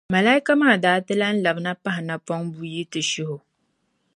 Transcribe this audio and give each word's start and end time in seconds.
malaika 0.13 0.51
maa 0.61 0.75
daa 0.83 0.99
ti 1.05 1.13
lan 1.21 1.35
labina 1.45 1.73
pahi 1.83 2.01
napɔŋ 2.07 2.41
buyi 2.53 2.81
nti 2.87 2.99
shihi 3.09 3.25
o. 3.35 3.37